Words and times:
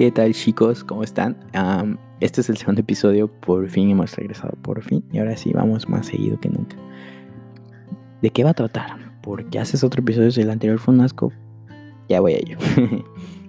¿Qué 0.00 0.10
tal 0.10 0.32
chicos? 0.32 0.82
¿Cómo 0.82 1.02
están? 1.02 1.36
este 2.20 2.40
es 2.40 2.48
el 2.48 2.56
segundo 2.56 2.80
episodio, 2.80 3.28
por 3.28 3.68
fin 3.68 3.90
hemos 3.90 4.16
regresado, 4.16 4.54
por 4.62 4.82
fin. 4.82 5.04
Y 5.12 5.18
ahora 5.18 5.36
sí, 5.36 5.52
vamos 5.52 5.90
más 5.90 6.06
seguido 6.06 6.40
que 6.40 6.48
nunca. 6.48 6.74
¿De 8.22 8.30
qué 8.30 8.42
va 8.42 8.48
a 8.48 8.54
tratar? 8.54 9.20
Porque 9.20 9.58
haces 9.58 9.84
otro 9.84 10.00
episodio 10.00 10.30
y 10.34 10.40
el 10.40 10.48
anterior 10.48 10.78
fue 10.78 10.94
un 10.94 11.02
asco. 11.02 11.34
Ya 12.08 12.22
voy 12.22 12.32
a 12.32 12.38
ello. 12.38 12.56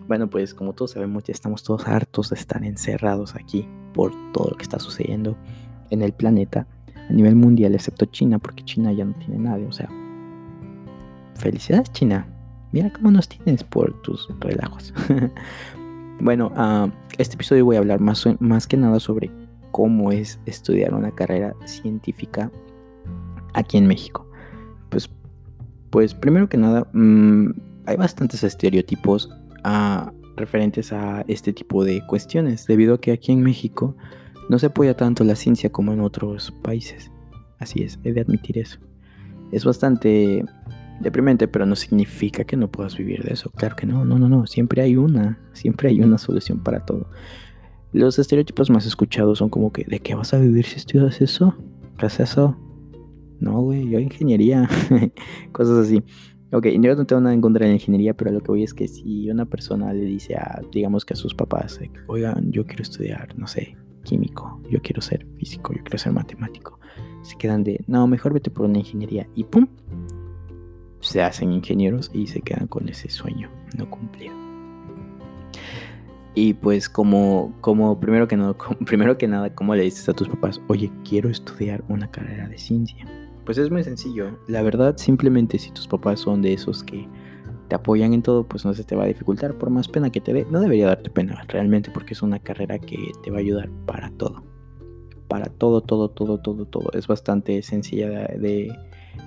bueno, 0.10 0.30
pues 0.30 0.54
como 0.54 0.74
todos 0.74 0.92
sabemos, 0.92 1.24
ya 1.24 1.32
estamos 1.32 1.64
todos 1.64 1.88
hartos 1.88 2.32
de 2.32 2.36
estar 2.36 2.62
encerrados 2.66 3.34
aquí 3.36 3.66
por 3.94 4.12
todo 4.34 4.50
lo 4.50 4.58
que 4.58 4.64
está 4.64 4.78
sucediendo 4.78 5.38
en 5.90 6.02
el 6.02 6.12
planeta 6.12 6.68
a 7.10 7.14
nivel 7.14 7.38
mundial, 7.38 7.76
excepto 7.76 8.08
China, 8.08 8.40
porque 8.40 8.66
China 8.66 8.92
ya 8.92 9.06
no 9.06 9.14
tiene 9.14 9.38
nadie. 9.38 9.68
O 9.68 9.72
sea, 9.72 9.90
felicidades 11.36 11.94
China. 11.94 12.28
Mira 12.74 12.92
cómo 12.92 13.10
nos 13.10 13.30
tienes 13.30 13.64
por 13.64 14.02
tus 14.02 14.28
relajos. 14.42 14.94
bueno, 16.20 16.52
uh, 16.56 16.92
este 17.18 17.36
episodio 17.36 17.66
voy 17.66 17.76
a 17.76 17.80
hablar 17.80 18.00
más, 18.00 18.26
más 18.40 18.68
que 18.68 18.78
nada 18.78 19.00
sobre 19.00 19.32
cómo 19.72 20.12
es 20.12 20.40
estudiar 20.46 20.94
una 20.94 21.12
carrera 21.12 21.56
científica 21.66 22.52
aquí 23.54 23.78
en 23.78 23.88
México. 23.88 24.30
Pues, 24.90 25.10
pues 25.90 26.14
primero 26.14 26.50
que 26.50 26.58
nada, 26.58 26.88
mmm, 26.94 27.52
hay 27.86 27.98
bastantes 27.98 28.44
estereotipos 28.44 29.30
uh, 29.66 30.12
referentes 30.36 30.92
a 30.94 31.24
este 31.28 31.54
tipo 31.54 31.84
de 31.84 32.06
cuestiones, 32.06 32.66
debido 32.68 32.96
a 32.96 33.02
que 33.02 33.12
aquí 33.12 33.32
en 33.32 33.42
México 33.42 33.96
no 34.50 34.60
se 34.60 34.68
apoya 34.68 34.96
tanto 34.96 35.24
la 35.24 35.36
ciencia 35.36 35.72
como 35.72 35.94
en 35.94 36.02
otros 36.02 36.52
países. 36.62 37.12
Así 37.60 37.84
es, 37.84 38.00
he 38.04 38.12
de 38.12 38.22
admitir 38.22 38.58
eso. 38.58 38.80
Es 39.52 39.66
bastante 39.66 40.44
deprimente, 41.00 41.48
pero 41.48 41.66
no 41.66 41.76
significa 41.76 42.44
que 42.44 42.58
no 42.58 42.70
puedas 42.70 42.98
vivir 42.98 43.24
de 43.24 43.34
eso. 43.34 43.50
Claro 43.52 43.76
que 43.76 43.86
no, 43.86 44.06
no, 44.06 44.20
no, 44.20 44.30
no. 44.30 44.48
Siempre 44.48 44.82
hay 44.82 44.98
una, 44.98 45.40
siempre 45.54 45.90
hay 45.90 46.02
una 46.02 46.18
solución 46.18 46.60
para 46.60 46.86
todo. 46.86 47.08
Los 47.94 48.20
estereotipos 48.20 48.70
más 48.70 48.86
escuchados 48.86 49.40
son 49.40 49.50
como 49.50 49.72
que, 49.72 49.84
¿de 49.84 50.00
qué 50.00 50.16
vas 50.16 50.34
a 50.34 50.40
vivir 50.40 50.66
si 50.66 50.78
estudias 50.78 51.22
eso? 51.22 51.56
¿Qué 51.98 52.06
es 52.06 52.20
eso? 52.20 52.58
No, 53.40 53.60
güey, 53.62 53.90
yo 53.90 54.00
ingeniería. 54.00 54.70
Cosas 55.52 55.86
así. 55.86 56.04
Ok, 56.54 56.68
yo 56.68 56.96
no 56.96 57.06
tengo 57.06 57.22
nada 57.22 57.34
en 57.34 57.40
contra 57.40 57.66
de 57.66 57.72
la 57.72 57.76
ingeniería, 57.76 58.14
pero 58.14 58.32
lo 58.32 58.42
que 58.42 58.52
voy 58.52 58.64
es 58.64 58.74
que 58.74 58.88
si 58.88 59.30
una 59.30 59.46
persona 59.46 59.94
le 59.94 60.04
dice 60.04 60.36
a, 60.36 60.62
digamos 60.72 61.06
que 61.06 61.14
a 61.14 61.16
sus 61.16 61.34
papás, 61.34 61.80
oigan, 62.08 62.52
yo 62.52 62.66
quiero 62.66 62.84
estudiar, 62.84 63.38
no 63.38 63.48
sé, 63.48 63.78
químico, 64.04 64.62
yo 64.70 64.82
quiero 64.82 65.02
ser 65.02 65.26
físico, 65.38 65.74
yo 65.74 65.82
quiero 65.82 65.98
ser 65.98 66.12
matemático, 66.12 66.78
se 67.22 67.38
quedan 67.38 67.64
de, 67.64 67.82
no, 67.88 68.06
mejor 68.06 68.34
vete 68.34 68.52
por 68.52 68.66
una 68.66 68.80
ingeniería 68.80 69.30
y 69.34 69.46
¡pum! 69.46 69.66
Se 71.02 71.22
hacen 71.22 71.52
ingenieros 71.52 72.12
y 72.14 72.28
se 72.28 72.42
quedan 72.42 72.68
con 72.68 72.88
ese 72.88 73.10
sueño 73.10 73.50
no 73.78 73.90
cumplido. 73.90 74.34
Y 76.34 76.54
pues 76.54 76.88
como, 76.88 77.54
como 77.60 78.00
primero, 78.00 78.28
que 78.28 78.38
no, 78.38 78.56
primero 78.86 79.18
que 79.18 79.28
nada, 79.28 79.54
¿cómo 79.54 79.76
le 79.76 79.84
dices 79.84 80.08
a 80.08 80.14
tus 80.14 80.30
papás? 80.30 80.62
Oye, 80.68 80.92
quiero 81.08 81.30
estudiar 81.30 81.84
una 81.90 82.10
carrera 82.10 82.48
de 82.48 82.58
ciencia. 82.58 83.06
Pues 83.46 83.58
es 83.58 83.70
muy 83.70 83.84
sencillo. 83.84 84.40
La 84.48 84.62
verdad, 84.62 84.96
simplemente 84.98 85.60
si 85.60 85.72
tus 85.72 85.88
papás 85.88 86.22
son 86.22 86.42
de 86.42 86.54
esos 86.54 86.84
que 86.84 87.08
te 87.68 87.76
apoyan 87.76 88.14
en 88.14 88.22
todo, 88.22 88.46
pues 88.46 88.64
no 88.64 88.74
se 88.74 88.84
te 88.84 88.96
va 88.96 89.04
a 89.04 89.08
dificultar. 89.08 89.56
Por 89.56 89.70
más 89.72 89.88
pena 89.88 90.10
que 90.10 90.22
te 90.22 90.32
dé, 90.32 90.46
no 90.50 90.62
debería 90.62 90.88
darte 90.88 91.10
pena 91.10 91.44
realmente 91.48 91.92
porque 91.92 92.14
es 92.14 92.22
una 92.22 92.40
carrera 92.40 92.80
que 92.80 93.12
te 93.24 93.32
va 93.32 93.38
a 93.38 93.42
ayudar 93.42 93.70
para 93.86 94.10
todo. 94.12 94.44
Para 95.28 95.48
todo, 95.48 95.82
todo, 95.82 96.10
todo, 96.10 96.40
todo, 96.40 96.66
todo. 96.66 96.92
Es 96.94 97.08
bastante 97.08 97.62
sencilla 97.62 98.10
de 98.10 98.72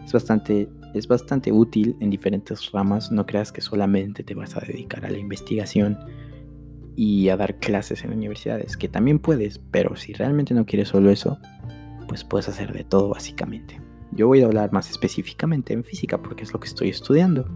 es 0.04 0.12
bastante 0.12 0.68
es 0.94 1.08
bastante 1.08 1.52
útil 1.52 1.96
en 2.00 2.10
diferentes 2.10 2.70
ramas. 2.72 3.10
No 3.10 3.26
creas 3.26 3.52
que 3.52 3.60
solamente 3.60 4.22
te 4.22 4.34
vas 4.34 4.56
a 4.56 4.60
dedicar 4.60 5.04
a 5.04 5.10
la 5.10 5.18
investigación 5.18 5.98
y 6.96 7.28
a 7.28 7.36
dar 7.36 7.58
clases 7.58 8.04
en 8.04 8.12
universidades, 8.12 8.76
que 8.76 8.88
también 8.88 9.18
puedes, 9.18 9.58
pero 9.58 9.96
si 9.96 10.12
realmente 10.12 10.54
no 10.54 10.64
quieres 10.64 10.88
solo 10.88 11.10
eso, 11.10 11.38
pues 12.08 12.24
puedes 12.24 12.48
hacer 12.48 12.72
de 12.72 12.84
todo 12.84 13.08
básicamente. 13.08 13.80
Yo 14.12 14.28
voy 14.28 14.42
a 14.42 14.46
hablar 14.46 14.72
más 14.72 14.90
específicamente 14.90 15.72
en 15.72 15.82
física 15.82 16.22
porque 16.22 16.44
es 16.44 16.52
lo 16.52 16.60
que 16.60 16.68
estoy 16.68 16.88
estudiando. 16.88 17.48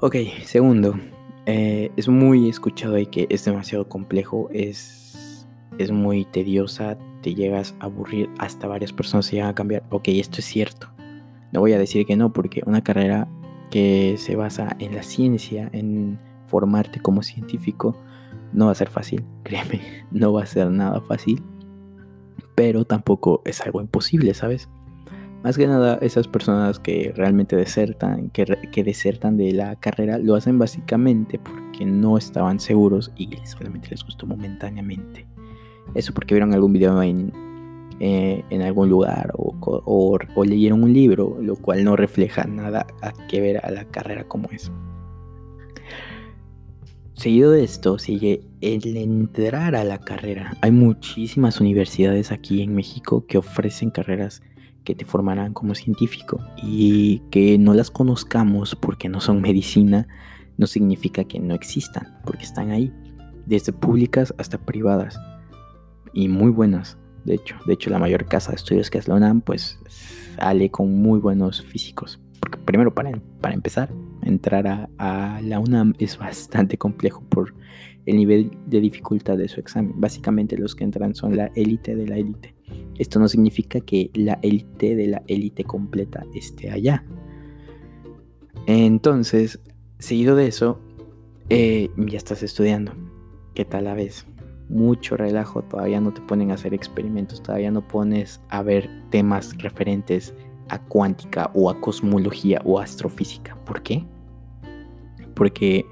Ok, 0.00 0.16
segundo, 0.44 0.98
eh, 1.46 1.92
es 1.96 2.08
muy 2.08 2.48
escuchado 2.48 2.98
y 2.98 3.06
que 3.06 3.26
es 3.30 3.44
demasiado 3.44 3.88
complejo, 3.88 4.48
es, 4.52 5.46
es 5.78 5.92
muy 5.92 6.24
tediosa, 6.24 6.98
te 7.22 7.34
llegas 7.34 7.74
a 7.80 7.84
aburrir, 7.84 8.28
hasta 8.38 8.66
varias 8.66 8.92
personas 8.92 9.26
se 9.26 9.36
llegan 9.36 9.50
a 9.50 9.54
cambiar. 9.54 9.84
Ok, 9.90 10.08
esto 10.08 10.38
es 10.38 10.46
cierto, 10.46 10.90
no 11.52 11.60
voy 11.60 11.72
a 11.72 11.78
decir 11.78 12.06
que 12.06 12.16
no, 12.16 12.32
porque 12.32 12.62
una 12.66 12.82
carrera 12.82 13.28
que 13.70 14.16
se 14.18 14.36
basa 14.36 14.76
en 14.78 14.94
la 14.94 15.02
ciencia, 15.02 15.68
en 15.72 16.18
formarte 16.46 17.00
como 17.00 17.22
científico, 17.22 17.96
no 18.52 18.66
va 18.66 18.72
a 18.72 18.76
ser 18.76 18.90
fácil, 18.90 19.24
créeme, 19.42 19.80
no 20.10 20.32
va 20.32 20.42
a 20.42 20.46
ser 20.46 20.70
nada 20.70 21.00
fácil, 21.00 21.42
pero 22.54 22.84
tampoco 22.84 23.42
es 23.44 23.60
algo 23.60 23.80
imposible, 23.80 24.34
¿sabes? 24.34 24.68
Más 25.42 25.56
que 25.56 25.66
nada, 25.66 25.98
esas 26.02 26.28
personas 26.28 26.78
que 26.78 27.14
realmente 27.16 27.56
desertan, 27.56 28.28
que, 28.28 28.44
que 28.70 28.84
desertan 28.84 29.38
de 29.38 29.52
la 29.52 29.76
carrera, 29.76 30.18
lo 30.18 30.34
hacen 30.34 30.58
básicamente 30.58 31.38
porque 31.38 31.86
no 31.86 32.18
estaban 32.18 32.60
seguros 32.60 33.10
y 33.16 33.30
solamente 33.44 33.88
les 33.88 34.04
gustó 34.04 34.26
momentáneamente. 34.26 35.26
Eso 35.94 36.12
porque 36.12 36.34
vieron 36.34 36.52
algún 36.52 36.74
video 36.74 37.02
en, 37.02 37.32
eh, 38.00 38.44
en 38.50 38.62
algún 38.62 38.88
lugar 38.88 39.32
o, 39.36 40.18
leyeron 40.44 40.82
un 40.82 40.92
libro, 40.92 41.38
lo 41.40 41.56
cual 41.56 41.84
no 41.84 41.96
refleja 41.96 42.44
nada 42.44 42.86
a 43.02 43.12
que 43.28 43.40
ver 43.40 43.64
a 43.64 43.70
la 43.70 43.84
carrera 43.84 44.24
como 44.24 44.48
es. 44.50 44.72
Seguido 47.12 47.50
de 47.50 47.62
esto 47.62 47.98
sigue 47.98 48.40
el 48.62 48.96
entrar 48.96 49.76
a 49.76 49.84
la 49.84 49.98
carrera. 49.98 50.56
Hay 50.62 50.70
muchísimas 50.70 51.60
universidades 51.60 52.32
aquí 52.32 52.62
en 52.62 52.74
México 52.74 53.26
que 53.26 53.38
ofrecen 53.38 53.90
carreras 53.90 54.42
que 54.84 54.94
te 54.94 55.04
formarán 55.04 55.52
como 55.52 55.74
científico 55.74 56.40
y 56.56 57.20
que 57.30 57.58
no 57.58 57.74
las 57.74 57.90
conozcamos 57.90 58.74
porque 58.74 59.10
no 59.10 59.20
son 59.20 59.42
medicina 59.42 60.08
no 60.60 60.66
significa 60.66 61.24
que 61.24 61.40
no 61.40 61.54
existan, 61.54 62.20
porque 62.26 62.44
están 62.44 62.70
ahí, 62.70 62.92
desde 63.46 63.72
públicas 63.72 64.34
hasta 64.36 64.58
privadas 64.58 65.18
y 66.12 66.28
muy 66.28 66.50
buenas. 66.50 66.98
De 67.24 67.34
hecho, 67.34 67.56
de 67.66 67.74
hecho 67.74 67.90
la 67.90 67.98
mayor 67.98 68.26
casa 68.26 68.50
de 68.50 68.56
estudios 68.56 68.90
que 68.90 68.98
es 68.98 69.08
la 69.08 69.14
UNAM, 69.14 69.40
pues 69.40 69.78
sale 70.36 70.70
con 70.70 71.00
muy 71.00 71.18
buenos 71.18 71.62
físicos. 71.62 72.20
Porque 72.40 72.58
primero 72.58 72.94
para, 72.94 73.12
para 73.40 73.54
empezar, 73.54 73.92
entrar 74.22 74.88
a, 74.98 75.40
la 75.42 75.60
UNAM 75.60 75.94
es 75.98 76.18
bastante 76.18 76.78
complejo 76.78 77.22
por 77.28 77.54
el 78.06 78.16
nivel 78.16 78.50
de 78.66 78.80
dificultad 78.80 79.36
de 79.36 79.48
su 79.48 79.60
examen. 79.60 79.92
Básicamente 79.96 80.56
los 80.56 80.74
que 80.74 80.84
entran 80.84 81.14
son 81.14 81.36
la 81.36 81.50
élite 81.54 81.94
de 81.94 82.06
la 82.06 82.16
élite. 82.16 82.54
Esto 82.98 83.18
no 83.18 83.28
significa 83.28 83.80
que 83.80 84.10
la 84.14 84.38
élite 84.42 84.96
de 84.96 85.06
la 85.08 85.22
élite 85.26 85.64
completa 85.64 86.24
esté 86.34 86.70
allá. 86.70 87.04
Entonces, 88.66 89.60
seguido 89.98 90.36
de 90.36 90.46
eso, 90.46 90.80
eh, 91.48 91.90
ya 91.96 92.16
estás 92.16 92.42
estudiando. 92.42 92.92
¿Qué 93.54 93.64
tal 93.64 93.84
la 93.84 93.94
vez? 93.94 94.26
Mucho 94.70 95.16
relajo, 95.16 95.62
todavía 95.62 96.00
no 96.00 96.12
te 96.12 96.20
ponen 96.22 96.52
a 96.52 96.54
hacer 96.54 96.72
experimentos, 96.72 97.42
todavía 97.42 97.70
no 97.70 97.86
pones 97.86 98.40
a 98.48 98.62
ver 98.62 98.88
temas 99.10 99.58
referentes 99.58 100.32
a 100.68 100.80
cuántica 100.80 101.50
o 101.54 101.68
a 101.68 101.80
cosmología 101.80 102.62
o 102.64 102.78
astrofísica. 102.78 103.56
¿Por 103.64 103.82
qué? 103.82 104.06
Porque 105.34 105.84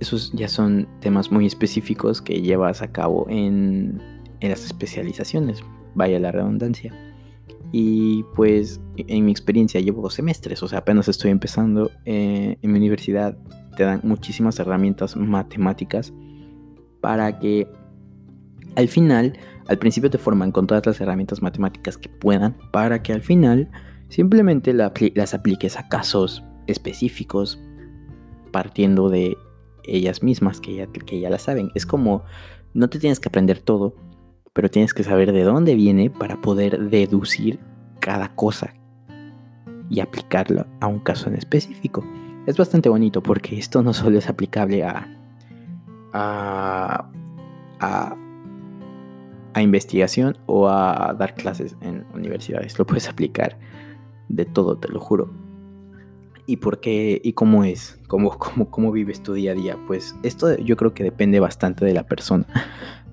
esos 0.00 0.32
ya 0.32 0.48
son 0.48 0.88
temas 1.00 1.30
muy 1.30 1.46
específicos 1.46 2.22
que 2.22 2.40
llevas 2.40 2.82
a 2.82 2.90
cabo 2.90 3.26
en, 3.28 4.00
las 4.40 4.64
especializaciones, 4.64 5.62
vaya 5.94 6.18
la 6.18 6.32
redundancia. 6.32 6.94
Y 7.72 8.24
pues 8.34 8.80
en 8.96 9.24
mi 9.24 9.32
experiencia 9.32 9.80
llevo 9.80 10.00
dos 10.00 10.14
semestres, 10.14 10.62
o 10.62 10.68
sea, 10.68 10.78
apenas 10.78 11.08
estoy 11.08 11.30
empezando. 11.30 11.90
Eh, 12.04 12.56
en 12.62 12.72
mi 12.72 12.78
universidad 12.78 13.36
te 13.76 13.82
dan 13.84 14.00
muchísimas 14.04 14.58
herramientas 14.58 15.16
matemáticas 15.16 16.14
para 17.00 17.38
que 17.38 17.68
al 18.76 18.88
final, 18.88 19.38
al 19.68 19.78
principio 19.78 20.10
te 20.10 20.18
forman 20.18 20.52
con 20.52 20.66
todas 20.66 20.86
las 20.86 21.00
herramientas 21.00 21.42
matemáticas 21.42 21.98
que 21.98 22.08
puedan 22.08 22.56
para 22.72 23.02
que 23.02 23.12
al 23.12 23.22
final 23.22 23.70
simplemente 24.08 24.72
las 24.72 25.34
apliques 25.34 25.76
a 25.76 25.88
casos 25.88 26.44
específicos 26.66 27.58
partiendo 28.52 29.08
de 29.08 29.36
ellas 29.84 30.22
mismas 30.22 30.60
que 30.60 30.74
ya, 30.74 30.86
que 30.86 31.20
ya 31.20 31.30
las 31.30 31.42
saben. 31.42 31.70
Es 31.74 31.86
como, 31.86 32.22
no 32.74 32.88
te 32.88 32.98
tienes 32.98 33.18
que 33.18 33.28
aprender 33.28 33.60
todo, 33.60 33.94
pero 34.52 34.70
tienes 34.70 34.94
que 34.94 35.04
saber 35.04 35.32
de 35.32 35.42
dónde 35.42 35.74
viene 35.74 36.10
para 36.10 36.40
poder 36.40 36.90
deducir 36.90 37.58
cada 38.00 38.34
cosa 38.34 38.74
y 39.88 40.00
aplicarlo 40.00 40.66
a 40.80 40.86
un 40.86 40.98
caso 40.98 41.28
en 41.28 41.36
específico. 41.36 42.04
Es 42.46 42.56
bastante 42.56 42.88
bonito 42.88 43.22
porque 43.22 43.58
esto 43.58 43.82
no 43.82 43.92
solo 43.92 44.18
es 44.18 44.28
aplicable 44.28 44.84
a, 44.84 45.08
a, 46.12 47.10
a 47.80 48.16
a 49.56 49.62
investigación 49.62 50.36
o 50.44 50.68
a 50.68 51.16
dar 51.18 51.34
clases 51.34 51.76
en 51.80 52.04
universidades. 52.12 52.78
Lo 52.78 52.86
puedes 52.86 53.08
aplicar 53.08 53.58
de 54.28 54.44
todo, 54.44 54.76
te 54.76 54.88
lo 54.88 55.00
juro. 55.00 55.32
¿Y 56.44 56.58
por 56.58 56.78
qué? 56.78 57.22
¿Y 57.24 57.32
cómo 57.32 57.64
es? 57.64 57.98
¿Cómo, 58.06 58.36
cómo, 58.38 58.70
¿Cómo 58.70 58.92
vives 58.92 59.22
tu 59.22 59.32
día 59.32 59.52
a 59.52 59.54
día? 59.54 59.78
Pues 59.86 60.14
esto 60.22 60.58
yo 60.58 60.76
creo 60.76 60.92
que 60.92 61.04
depende 61.04 61.40
bastante 61.40 61.86
de 61.86 61.94
la 61.94 62.02
persona. 62.02 62.46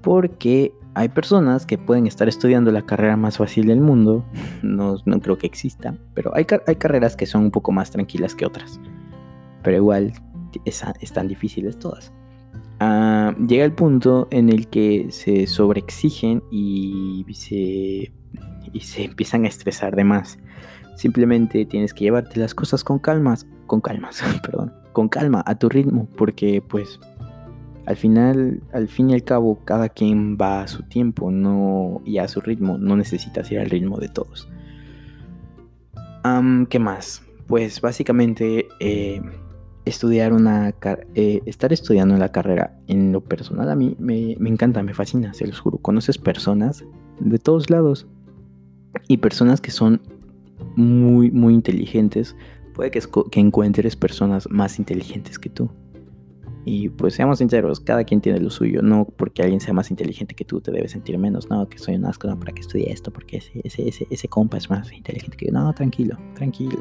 Porque 0.01 0.73
hay 0.95 1.07
personas 1.07 1.65
que 1.65 1.77
pueden 1.77 2.07
estar 2.07 2.27
estudiando 2.27 2.73
la 2.73 2.81
carrera 2.81 3.15
más 3.15 3.37
fácil 3.37 3.67
del 3.67 3.79
mundo. 3.79 4.25
No, 4.61 4.97
no 5.05 5.21
creo 5.21 5.37
que 5.37 5.47
exista. 5.47 5.97
Pero 6.13 6.35
hay, 6.35 6.45
hay, 6.67 6.75
carreras 6.75 7.15
que 7.15 7.25
son 7.25 7.43
un 7.43 7.51
poco 7.51 7.71
más 7.71 7.89
tranquilas 7.89 8.35
que 8.35 8.45
otras. 8.45 8.81
Pero 9.63 9.77
igual 9.77 10.11
están 10.65 11.29
difíciles 11.29 11.79
todas. 11.79 12.11
Ah, 12.85 13.33
llega 13.47 13.63
el 13.63 13.71
punto 13.71 14.27
en 14.29 14.49
el 14.49 14.67
que 14.67 15.07
se 15.09 15.47
sobreexigen 15.47 16.43
y 16.51 17.25
se, 17.31 18.11
y 18.73 18.79
se 18.81 19.05
empiezan 19.05 19.45
a 19.45 19.47
estresar 19.47 19.95
de 19.95 20.03
más. 20.03 20.37
Simplemente 20.97 21.65
tienes 21.65 21.93
que 21.93 22.03
llevarte 22.03 22.41
las 22.41 22.53
cosas 22.53 22.83
con 22.83 22.99
calmas, 22.99 23.47
con 23.67 23.79
calmas, 23.79 24.21
perdón, 24.43 24.73
con 24.91 25.07
calma, 25.07 25.41
a 25.45 25.57
tu 25.57 25.69
ritmo, 25.69 26.09
porque 26.17 26.61
pues 26.61 26.99
al 27.85 27.95
final, 27.95 28.61
al 28.73 28.89
fin 28.89 29.11
y 29.11 29.13
al 29.13 29.23
cabo, 29.23 29.63
cada 29.63 29.87
quien 29.87 30.35
va 30.35 30.63
a 30.63 30.67
su 30.67 30.83
tiempo, 30.83 31.31
no 31.31 32.01
y 32.03 32.17
a 32.17 32.27
su 32.27 32.41
ritmo, 32.41 32.77
no 32.77 32.97
necesitas 32.97 33.49
ir 33.49 33.59
al 33.59 33.69
ritmo 33.69 33.97
de 33.97 34.09
todos. 34.09 34.49
¿Qué 36.69 36.79
más? 36.79 37.23
Pues 37.47 37.79
básicamente 37.79 38.67
eh, 38.81 39.21
estudiar 39.85 40.33
una 40.33 40.73
eh, 41.15 41.41
estar 41.45 41.73
estudiando 41.73 42.15
la 42.17 42.31
carrera 42.31 42.79
en 42.87 43.11
lo 43.11 43.21
personal 43.21 43.69
a 43.69 43.75
mí 43.75 43.95
me, 43.99 44.35
me 44.39 44.49
encanta, 44.49 44.81
me 44.83 44.93
fascina, 44.93 45.33
se 45.33 45.45
los 45.45 45.59
juro. 45.59 45.77
Conoces 45.77 46.17
personas 46.17 46.85
de 47.19 47.37
todos 47.39 47.69
lados 47.69 48.07
y 49.07 49.17
personas 49.17 49.61
que 49.61 49.71
son 49.71 50.01
muy, 50.75 51.31
muy 51.31 51.53
inteligentes, 51.53 52.35
puede 52.73 52.91
que, 52.91 53.01
que 53.31 53.39
encuentres 53.39 53.95
personas 53.95 54.47
más 54.49 54.79
inteligentes 54.79 55.39
que 55.39 55.49
tú. 55.49 55.69
Y 56.65 56.87
pues 56.89 57.13
seamos 57.15 57.39
sinceros, 57.39 57.81
cada 57.81 58.05
quien 58.05 58.21
tiene 58.21 58.39
lo 58.39 58.49
suyo, 58.49 58.81
no 58.81 59.05
porque 59.17 59.43
alguien 59.43 59.59
sea 59.59 59.73
más 59.73 59.91
inteligente 59.91 60.33
que 60.33 60.45
tú 60.45 60.61
te 60.61 60.71
debes 60.71 60.91
sentir 60.91 61.17
menos, 61.17 61.49
no, 61.49 61.67
que 61.67 61.77
soy 61.77 61.95
un 61.95 62.05
asco, 62.05 62.27
no, 62.27 62.39
para 62.39 62.53
que 62.53 62.61
estudie 62.61 62.89
esto, 62.89 63.11
porque 63.11 63.37
ese, 63.37 63.61
ese, 63.65 64.07
ese 64.09 64.27
compa 64.29 64.57
es 64.57 64.69
más 64.69 64.91
inteligente 64.93 65.35
que 65.35 65.47
yo, 65.47 65.51
no, 65.51 65.73
tranquilo, 65.73 66.17
tranquilo. 66.35 66.79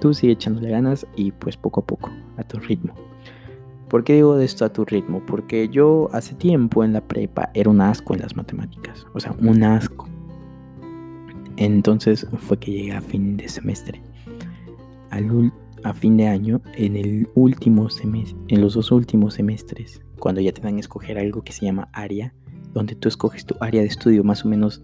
Tú 0.00 0.14
sigue 0.14 0.32
echándole 0.32 0.70
ganas 0.70 1.06
y 1.16 1.32
pues 1.32 1.56
poco 1.56 1.80
a 1.80 1.86
poco, 1.86 2.10
a 2.36 2.42
tu 2.42 2.58
ritmo. 2.58 2.94
¿Por 3.88 4.04
qué 4.04 4.14
digo 4.14 4.38
esto 4.38 4.64
a 4.64 4.72
tu 4.72 4.84
ritmo? 4.84 5.22
Porque 5.26 5.68
yo 5.68 6.08
hace 6.12 6.34
tiempo 6.34 6.82
en 6.82 6.92
la 6.92 7.02
prepa 7.02 7.50
era 7.52 7.68
un 7.68 7.80
asco 7.80 8.14
en 8.14 8.20
las 8.20 8.36
matemáticas, 8.36 9.06
o 9.12 9.20
sea, 9.20 9.34
un 9.38 9.62
asco. 9.62 10.08
Entonces 11.56 12.26
fue 12.38 12.58
que 12.58 12.72
llegué 12.72 12.92
a 12.92 13.02
fin 13.02 13.36
de 13.36 13.48
semestre. 13.48 14.02
A 15.84 15.92
fin 15.92 16.16
de 16.16 16.26
año, 16.26 16.62
en 16.74 16.96
el 16.96 17.28
último 17.34 17.90
semestre, 17.90 18.38
en 18.48 18.62
los 18.62 18.74
dos 18.74 18.92
últimos 18.92 19.34
semestres, 19.34 20.00
cuando 20.18 20.40
ya 20.40 20.52
te 20.52 20.62
dan 20.62 20.76
a 20.76 20.80
escoger 20.80 21.18
algo 21.18 21.42
que 21.42 21.52
se 21.52 21.66
llama 21.66 21.88
área, 21.92 22.32
donde 22.72 22.94
tú 22.94 23.08
escoges 23.08 23.44
tu 23.44 23.56
área 23.60 23.82
de 23.82 23.88
estudio, 23.88 24.24
más 24.24 24.44
o 24.44 24.48
menos 24.48 24.82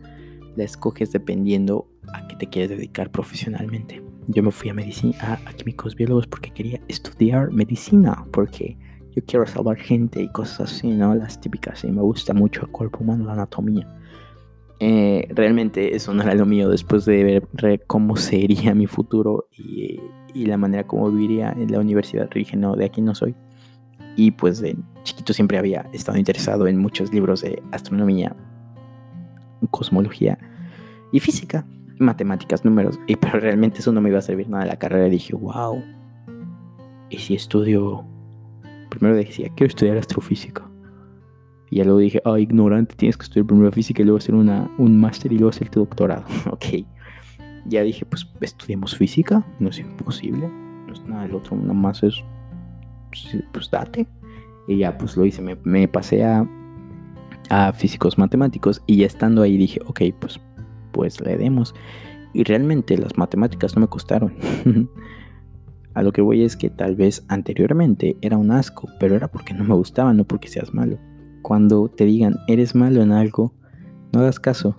la 0.56 0.64
escoges 0.64 1.12
dependiendo 1.12 1.88
a 2.12 2.28
qué 2.28 2.36
te 2.36 2.48
quieres 2.48 2.70
dedicar 2.70 3.10
profesionalmente. 3.10 4.02
Yo 4.30 4.42
me 4.42 4.50
fui 4.50 4.68
a 4.68 4.74
medicina, 4.74 5.40
a, 5.46 5.52
químicos 5.54 5.96
biólogos 5.96 6.26
porque 6.26 6.50
quería 6.50 6.80
estudiar 6.86 7.50
medicina, 7.50 8.26
porque 8.30 8.76
yo 9.16 9.24
quiero 9.24 9.46
salvar 9.46 9.78
gente 9.78 10.20
y 10.20 10.28
cosas 10.28 10.70
así, 10.70 10.88
¿no? 10.88 11.14
Las 11.14 11.40
típicas, 11.40 11.82
y 11.84 11.90
me 11.90 12.02
gusta 12.02 12.34
mucho 12.34 12.60
el 12.66 12.68
cuerpo 12.68 12.98
humano, 13.00 13.24
la 13.24 13.32
anatomía. 13.32 13.88
Eh, 14.80 15.26
realmente 15.30 15.96
eso 15.96 16.12
no 16.12 16.22
era 16.22 16.34
lo 16.34 16.44
mío 16.44 16.68
después 16.68 17.06
de 17.06 17.42
ver 17.52 17.82
cómo 17.86 18.16
sería 18.16 18.74
mi 18.74 18.86
futuro 18.86 19.48
y, 19.52 19.98
la 20.34 20.56
manera 20.56 20.86
como 20.86 21.10
viviría 21.10 21.52
en 21.52 21.72
la 21.72 21.80
universidad. 21.80 22.28
Dije, 22.32 22.56
no, 22.56 22.76
de 22.76 22.84
aquí 22.84 23.00
no 23.00 23.14
soy. 23.14 23.34
Y 24.14 24.30
pues 24.32 24.60
de 24.60 24.76
chiquito 25.02 25.32
siempre 25.32 25.58
había 25.58 25.88
estado 25.92 26.18
interesado 26.18 26.68
en 26.68 26.78
muchos 26.78 27.12
libros 27.12 27.40
de 27.40 27.62
astronomía, 27.72 28.36
cosmología 29.70 30.38
y 31.12 31.20
física, 31.20 31.66
matemáticas, 32.00 32.64
números. 32.64 32.98
Y 33.06 33.16
pero 33.16 33.40
realmente 33.40 33.80
eso 33.80 33.92
no 33.92 34.00
me 34.00 34.10
iba 34.10 34.18
a 34.18 34.22
servir 34.22 34.48
nada 34.48 34.64
de 34.64 34.70
la 34.70 34.78
carrera. 34.78 35.06
Dije, 35.06 35.34
wow. 35.34 35.82
¿Y 37.10 37.18
si 37.18 37.34
estudio? 37.34 38.04
Primero 38.90 39.16
decía, 39.16 39.48
quiero 39.54 39.68
estudiar 39.68 39.96
astrofísica. 39.96 40.68
Y 41.70 41.76
ya 41.76 41.84
luego 41.84 41.98
dije, 41.98 42.22
ah, 42.24 42.38
ignorante, 42.38 42.94
tienes 42.94 43.16
que 43.16 43.24
estudiar 43.24 43.46
primero 43.46 43.70
física 43.72 44.02
y 44.02 44.04
luego 44.04 44.18
hacer 44.18 44.34
una, 44.34 44.70
un 44.78 44.98
máster 44.98 45.32
y 45.32 45.36
luego 45.36 45.50
hacer 45.50 45.68
tu 45.68 45.80
doctorado. 45.80 46.24
ok. 46.50 46.64
Ya 47.66 47.82
dije, 47.82 48.06
pues 48.06 48.26
estudiamos 48.40 48.96
física, 48.96 49.44
no 49.58 49.68
es 49.68 49.78
imposible. 49.78 50.48
No 50.86 50.92
es 50.92 51.04
nada, 51.04 51.26
el 51.26 51.34
otro 51.34 51.56
nada 51.56 51.74
más 51.74 52.02
es, 52.02 52.14
pues, 53.10 53.44
pues 53.52 53.70
date. 53.70 54.06
Y 54.66 54.78
ya 54.78 54.96
pues 54.96 55.16
lo 55.16 55.24
hice, 55.24 55.42
me, 55.42 55.56
me 55.64 55.88
pasé 55.88 56.24
a, 56.24 56.46
a 57.50 57.72
físicos 57.72 58.18
matemáticos 58.18 58.82
y 58.86 58.98
ya 58.98 59.06
estando 59.06 59.42
ahí 59.42 59.56
dije, 59.56 59.80
ok, 59.86 60.00
pues, 60.18 60.40
pues 60.92 61.20
le 61.20 61.36
demos. 61.36 61.74
Y 62.32 62.44
realmente 62.44 62.98
las 62.98 63.16
matemáticas 63.16 63.74
no 63.74 63.80
me 63.80 63.88
costaron. 63.88 64.34
a 65.94 66.02
lo 66.02 66.12
que 66.12 66.20
voy 66.20 66.42
es 66.42 66.56
que 66.56 66.70
tal 66.70 66.94
vez 66.94 67.24
anteriormente 67.28 68.16
era 68.20 68.36
un 68.36 68.50
asco, 68.50 68.88
pero 69.00 69.16
era 69.16 69.28
porque 69.28 69.54
no 69.54 69.64
me 69.64 69.74
gustaba, 69.74 70.12
no 70.12 70.24
porque 70.24 70.48
seas 70.48 70.72
malo. 70.72 70.98
Cuando 71.42 71.88
te 71.88 72.04
digan 72.04 72.36
eres 72.46 72.74
malo 72.74 73.02
en 73.02 73.12
algo, 73.12 73.54
no 74.12 74.20
hagas 74.20 74.38
caso. 74.38 74.76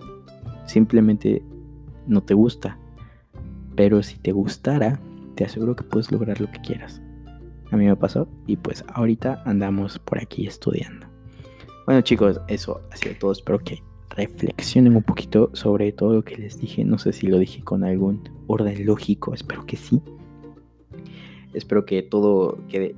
Simplemente 0.66 1.42
no 2.06 2.22
te 2.22 2.34
gusta. 2.34 2.78
Pero 3.76 4.02
si 4.02 4.18
te 4.18 4.32
gustara, 4.32 5.00
te 5.34 5.44
aseguro 5.44 5.76
que 5.76 5.84
puedes 5.84 6.10
lograr 6.12 6.40
lo 6.40 6.50
que 6.50 6.60
quieras. 6.60 7.02
A 7.70 7.76
mí 7.76 7.86
me 7.86 7.96
pasó 7.96 8.28
y 8.46 8.56
pues 8.56 8.84
ahorita 8.92 9.42
andamos 9.44 9.98
por 9.98 10.18
aquí 10.18 10.46
estudiando. 10.46 11.06
Bueno 11.86 12.02
chicos, 12.02 12.40
eso 12.48 12.80
ha 12.90 12.96
sido 12.96 13.14
todo. 13.18 13.32
Espero 13.32 13.58
que 13.60 13.82
reflexionen 14.10 14.96
un 14.96 15.02
poquito 15.02 15.50
sobre 15.54 15.92
todo 15.92 16.14
lo 16.14 16.24
que 16.24 16.36
les 16.36 16.58
dije. 16.58 16.84
No 16.84 16.98
sé 16.98 17.12
si 17.12 17.26
lo 17.26 17.38
dije 17.38 17.62
con 17.62 17.84
algún 17.84 18.28
orden 18.46 18.84
lógico, 18.86 19.34
espero 19.34 19.64
que 19.66 19.76
sí. 19.76 20.00
Espero 21.52 21.84
que 21.84 22.02
todo 22.02 22.58
quede 22.68 22.94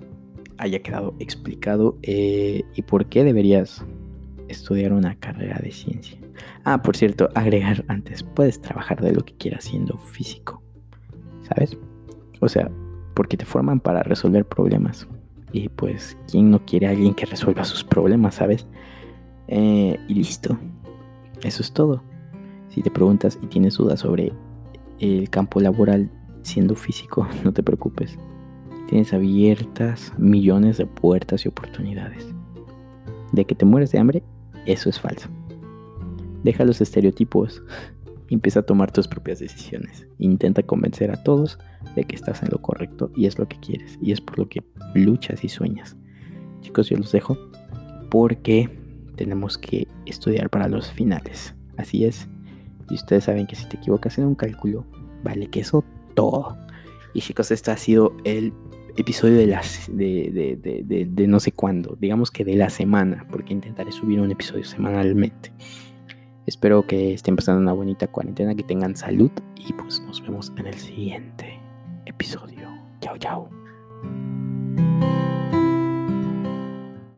haya 0.59 0.82
quedado 0.82 1.14
explicado 1.19 1.99
eh, 2.03 2.64
y 2.75 2.82
por 2.82 3.06
qué 3.06 3.25
deberías 3.25 3.85
estudiar 4.49 4.93
una 4.93 5.17
carrera 5.17 5.59
de 5.62 5.70
ciencia. 5.70 6.19
Ah, 6.64 6.82
por 6.82 6.97
cierto, 6.97 7.31
agregar 7.35 7.85
antes, 7.88 8.23
puedes 8.23 8.61
trabajar 8.61 9.00
de 9.00 9.12
lo 9.12 9.25
que 9.25 9.35
quieras 9.35 9.64
siendo 9.64 9.99
físico, 9.99 10.62
¿sabes? 11.49 11.76
O 12.40 12.49
sea, 12.49 12.71
porque 13.14 13.37
te 13.37 13.45
forman 13.45 13.81
para 13.81 14.02
resolver 14.02 14.45
problemas. 14.45 15.09
Y 15.52 15.69
pues, 15.69 16.16
¿quién 16.31 16.50
no 16.50 16.64
quiere 16.64 16.87
a 16.87 16.90
alguien 16.90 17.14
que 17.14 17.26
resuelva 17.26 17.64
sus 17.64 17.85
problemas, 17.85 18.37
¿sabes? 18.37 18.66
Eh, 19.49 19.99
y 20.09 20.14
listo. 20.14 20.59
Eso 21.42 21.62
es 21.62 21.72
todo. 21.72 22.02
Si 22.68 22.82
te 22.82 22.90
preguntas 22.90 23.38
y 23.42 23.46
tienes 23.46 23.76
dudas 23.76 24.00
sobre 24.00 24.32
el 24.99 25.28
campo 25.30 25.61
laboral 25.61 26.11
siendo 26.42 26.75
físico, 26.75 27.26
no 27.44 27.52
te 27.52 27.62
preocupes 27.62 28.18
tienes 28.92 29.14
abiertas 29.14 30.12
millones 30.18 30.76
de 30.76 30.84
puertas 30.84 31.46
y 31.46 31.49
oportunidades. 31.49 32.26
De 33.32 33.46
que 33.46 33.54
te 33.54 33.64
mueres 33.64 33.90
de 33.90 33.99
hambre, 33.99 34.22
eso 34.66 34.90
es 34.90 35.00
falso. 35.00 35.30
Deja 36.44 36.66
los 36.66 36.78
estereotipos 36.82 37.62
empieza 38.28 38.61
a 38.61 38.64
tomar 38.64 38.92
tus 38.92 39.08
propias 39.08 39.38
decisiones. 39.38 40.06
Intenta 40.18 40.62
convencer 40.62 41.11
a 41.11 41.22
todos 41.22 41.58
de 41.96 42.04
que 42.04 42.16
estás 42.16 42.42
en 42.42 42.50
lo 42.50 42.61
correcto 42.61 43.11
y 43.16 43.25
es 43.25 43.38
lo 43.38 43.49
que 43.49 43.58
quieres 43.61 43.99
y 44.02 44.12
es 44.12 44.20
por 44.20 44.38
lo 44.38 44.50
que 44.50 44.62
luchas 44.94 45.42
y 45.42 45.49
sueñas. 45.49 45.96
Chicos, 46.61 46.90
yo 46.90 46.99
los 46.99 47.12
dejo 47.12 47.38
porque 48.11 48.78
tenemos 49.23 49.57
que 49.57 49.87
estudiar 50.05 50.50
para 50.50 50.67
los 50.67 50.91
finales. 50.91 51.55
Así 51.76 52.05
es. 52.05 52.26
Y 52.91 52.95
ustedes 52.95 53.25
saben 53.25 53.47
que 53.47 53.55
si 53.55 53.69
te 53.69 53.76
equivocas 53.76 54.19
en 54.19 54.25
un 54.25 54.35
cálculo, 54.35 54.85
vale 55.23 55.47
que 55.47 55.61
eso 55.61 55.85
todo. 56.14 56.59
Y 57.14 57.21
chicos, 57.21 57.52
este 57.52 57.71
ha 57.71 57.76
sido 57.76 58.17
el 58.25 58.52
episodio 58.97 59.37
de, 59.37 59.47
las, 59.47 59.88
de, 59.93 60.59
de, 60.61 61.07
de, 61.07 61.26
no 61.29 61.38
sé 61.38 61.52
cuándo, 61.52 61.97
digamos 62.00 62.31
que 62.31 62.45
de 62.45 62.57
la 62.57 62.69
semana, 62.69 63.26
porque 63.31 63.52
intentaré 63.52 63.93
subir 63.93 64.21
un 64.21 64.33
episodio 64.33 64.64
semanalmente. 64.64 65.52
Espero 66.47 66.85
que 66.85 67.14
estén 67.14 67.37
pasando 67.37 67.61
una 67.61 67.73
bonita 67.73 68.09
cuarentena, 68.09 68.57
que 68.57 68.64
tengan 68.64 68.97
salud 68.97 69.31
y 69.57 69.73
pues 69.73 70.00
nos 70.00 70.21
vemos 70.21 70.52
en 70.57 70.67
el 70.67 70.75
siguiente 70.75 71.61
episodio. 72.07 72.69
Chao, 73.00 73.17
chao. 73.19 74.41